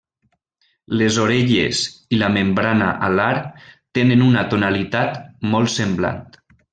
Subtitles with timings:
[1.01, 1.81] Les orelles
[2.15, 3.33] i la membrana alar
[3.99, 5.21] tenen una tonalitat
[5.53, 6.25] molt semblant.